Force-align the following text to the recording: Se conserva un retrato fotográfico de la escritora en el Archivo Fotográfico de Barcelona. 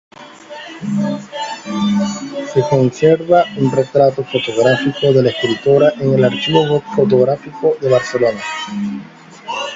Se 2.51 2.59
conserva 2.67 3.45
un 3.57 3.71
retrato 3.71 4.23
fotográfico 4.23 5.13
de 5.13 5.21
la 5.21 5.29
escritora 5.29 5.93
en 5.99 6.13
el 6.15 6.23
Archivo 6.25 6.81
Fotográfico 6.95 7.75
de 7.79 7.87
Barcelona. 7.87 8.41